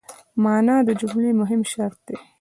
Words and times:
مانا 0.43 0.75
د 0.87 0.89
جملې 1.01 1.31
مهم 1.41 1.61
شرط 1.71 1.99
دئ. 2.07 2.17